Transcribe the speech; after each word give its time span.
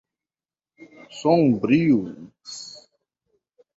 Sombrio 1.19 2.03